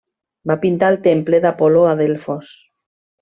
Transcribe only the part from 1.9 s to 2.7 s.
a Delfos.